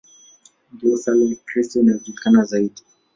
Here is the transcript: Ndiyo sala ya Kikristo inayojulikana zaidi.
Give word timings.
Ndiyo 0.73 0.95
sala 1.01 1.23
ya 1.29 1.35
Kikristo 1.39 1.75
inayojulikana 1.79 2.39
zaidi. 2.49 2.81